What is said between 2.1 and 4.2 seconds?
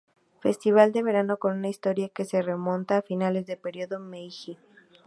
se remonta a finales del período